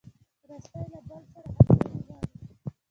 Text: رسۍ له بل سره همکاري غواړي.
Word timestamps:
رسۍ 0.49 0.81
له 0.91 0.99
بل 1.07 1.21
سره 1.31 1.47
همکاري 1.55 1.99
غواړي. 2.05 2.35